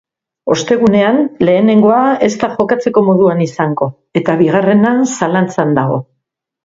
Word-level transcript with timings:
Ostegunean, 0.53 1.19
lehenengoa 1.49 1.99
ez 2.27 2.31
da 2.43 2.49
jokatzeko 2.55 3.03
moduan 3.09 3.45
izango, 3.49 3.89
eta 4.23 4.39
bigarrena 4.41 4.95
zalantzan 5.19 5.77
dago. 5.81 6.01